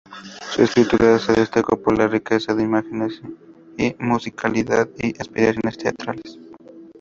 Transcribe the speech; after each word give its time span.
Su 0.55 0.63
escritura 0.63 1.19
se 1.19 1.31
destacó 1.33 1.79
por 1.79 1.95
la 1.95 2.07
riqueza 2.07 2.55
de 2.55 2.63
imágenes 2.63 3.21
y 3.77 3.95
musicalidad 3.99 4.89
y 4.97 5.09
aspiraciones 5.21 5.77
teatrales. 5.77 6.39